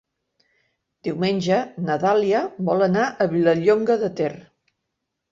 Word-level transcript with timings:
Diumenge 1.07 1.59
na 1.89 1.97
Dàlia 2.03 2.39
vol 2.69 2.81
anar 2.85 3.03
a 3.11 3.27
Vilallonga 3.35 3.99
de 4.05 4.09
Ter. 4.21 4.31